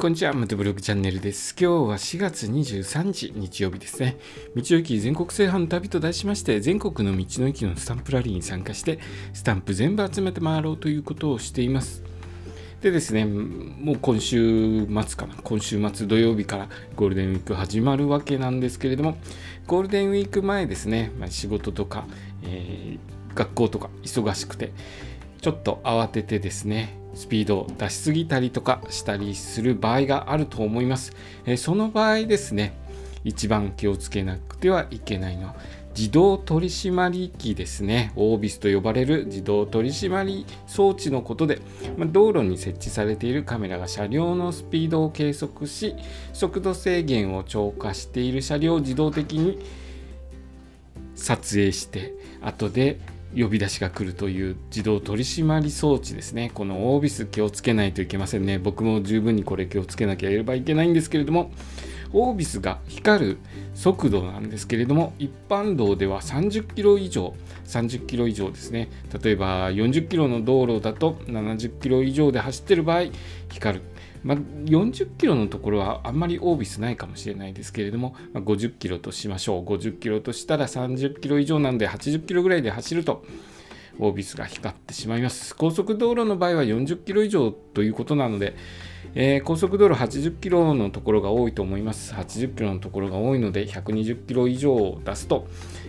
[0.00, 0.32] こんにちは。
[0.32, 1.54] ムトブログチャンネルです。
[1.60, 4.16] 今日は4月23日、日曜日ですね。
[4.56, 8.98] 道の駅全国制覇の旅と題しまして、全国の道の駅のスタンプラリーに参加して、
[9.34, 12.02] スタンプ全部集めて回ろうということをしています。
[12.80, 19.18] でですね、もう今週末かな、今週末土曜日からゴールデンウィーク始まるわけなんですけれども、
[19.66, 22.06] ゴールデンウィーク前ですね、まあ、仕事とか、
[22.42, 24.72] えー、学校とか忙しくて、
[25.42, 31.12] ちょっと慌ててですね、スピードを出しすぎたりとかしたりする場合があると思います。
[31.46, 32.74] えその場合ですね、
[33.24, 35.56] 一番気をつけなくてはいけないのは
[35.96, 38.12] 自動取締機ですね。
[38.14, 41.60] オービスと呼ばれる自動取締装置のことで、
[41.96, 45.96] ま道路に設置されているカメラが車両のスピードを計測し、
[46.32, 49.58] 速度制限を超過している車両を自動的に
[51.16, 53.00] 撮影して、後で
[53.36, 56.50] 呼び出しが来るという自動取締装置ですね。
[56.54, 58.58] このオービス気をつけないといけませんね。
[58.58, 61.50] 僕も十分にこれ気をつけなければいけないんですけれども、
[62.12, 63.38] オービスが光る
[63.74, 67.34] 速度なんですけれども、一般道では30キロ以上、
[67.66, 68.88] 30キロ以上ですね。
[69.22, 73.04] 例えば40キロの道路だと70キロ以上で走ってる場合、
[73.48, 73.84] 光る。
[74.22, 79.64] まあ、40キロのところはあんまりオービスないかもしれないですけれども、まあ、50キロとしましょう。
[79.64, 83.24] 50キロとしたら30キロ以上なんで80キロぐらいで走ると、
[83.98, 85.54] オービスが光ってしまいます。
[85.56, 88.56] 高速道路の場合は40キロ以上ということなので、
[89.14, 92.14] えー、高速道路80キロのところが多いと思います。
[92.14, 95.46] 80キロのところが多いので、120キロ以上を出すと、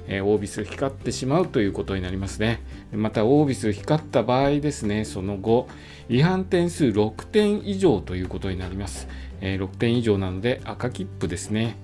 [0.07, 2.61] えー、オービス光ってしまうということになりますね。
[2.91, 5.67] また、オービス光った場合ですね、その後、
[6.09, 9.07] 違反点数6点以上ということになります。
[9.41, 11.77] えー、6点以上なので、赤切符ですね。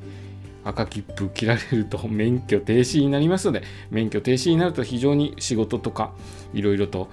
[0.63, 6.13] 赤切符切られると免許停止になりますので、免許停止になると非常に仕事とか、
[6.53, 7.09] いろいろと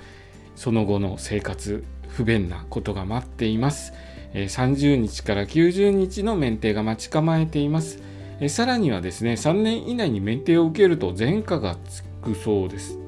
[0.57, 1.85] その後の生活、
[2.15, 3.93] 不便なことが待っています。
[4.33, 7.99] 30日から90日の免停が待ち構えています。
[8.49, 12.99] さらにはですね、3年以内に免停を受けると前科がつくそうです。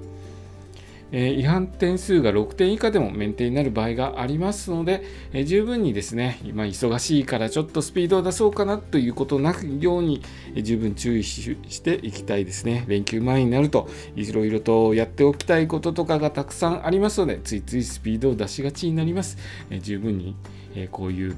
[1.13, 5.03] え違反点数が6点以下でも免停になる場合がありますので、
[5.33, 10.23] え十分にですね、今忙しいからちょっとスピードを出そうかなということなくように、
[10.55, 12.85] え十分注意していきたいですね。
[12.89, 19.39] 連休前になるといろいろとやっておきたいこととかがたくさんありますので、ついついスピードを出しがちになります。
[19.71, 20.35] え十分に、
[20.75, 21.37] えこういう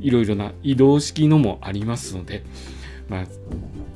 [0.00, 2.44] いろいろな移動式のもありますので、
[3.08, 3.24] まあ、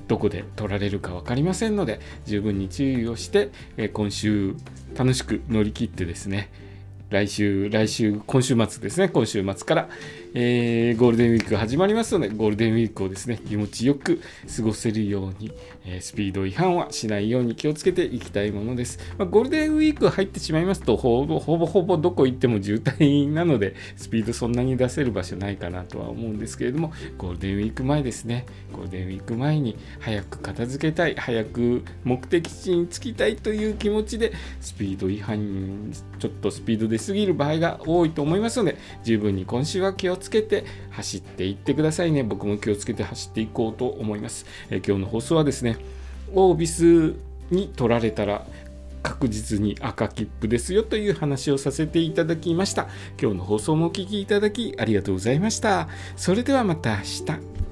[0.08, 4.54] どこで取られるか分かりませんので十分に注意をして、え今週
[4.96, 6.50] 楽しく乗り切ってですね
[7.08, 9.88] 来週、来週、今週末ですね、今週末から、
[10.34, 14.20] えー、ゴールデンウィークが始まりますので、ゴールデンウィークをですね、気持ちよく
[14.56, 15.52] 過ごせるように、
[15.84, 18.98] えー、スピード違反はしないように気をつけていきたいものです。
[19.18, 42.22] まあ、ゴールデンウィーク入ってしまいますと、ほぼほぼほぼどこ行っても渋滞なので、スピードそんなに出せる場所ないかなとは思うんですけれども、ゴールデンウィーク前ですね、ゴールデンウィーク前に早く片付けたい、早く目的地に着きたいという気持ちで、スピード違反、ちょっとスピードで出過ぎる場合が多いと思いますので、十分に今週は気をつけて走っていってくださいね。
[42.22, 44.46] 僕も気をつけて走っていこうと思います。
[44.70, 45.76] え今日の放送はですね、
[46.34, 47.14] オービス
[47.50, 48.46] に取られたら
[49.02, 52.88] 確実に赤切符ですよという話をさせていただきました。
[53.20, 55.88] 今日の放送もお聴きいただきありがとうございました。
[56.16, 57.65] それではまた明日。